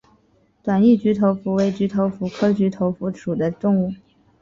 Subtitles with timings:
[0.63, 3.93] 短翼菊头蝠为菊头蝠科菊头蝠属的动物。